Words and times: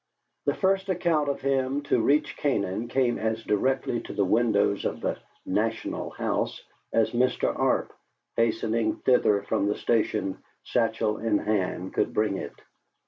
The 0.45 0.55
first 0.55 0.89
account 0.89 1.29
of 1.29 1.41
him 1.41 1.83
to 1.83 2.01
reach 2.01 2.35
Canaan 2.35 2.87
came 2.87 3.19
as 3.19 3.43
directly 3.43 4.01
to 4.01 4.13
the 4.13 4.25
windows 4.25 4.83
of 4.83 4.99
the 4.99 5.19
"National 5.45 6.09
House" 6.09 6.59
as 6.91 7.11
Mr. 7.11 7.55
Arp, 7.55 7.93
hastening 8.35 8.95
thither 8.95 9.43
from 9.43 9.67
the 9.67 9.75
station, 9.75 10.39
satchel 10.63 11.19
in 11.19 11.37
hand, 11.37 11.93
could 11.93 12.15
bring 12.15 12.37
it. 12.37 12.55